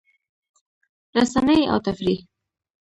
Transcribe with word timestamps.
رسنۍ 1.17 1.61
او 1.71 1.77
تفریح 1.85 2.19